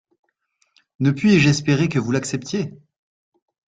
[0.99, 2.73] Ne puis-je espérer que vous l'acceptiez!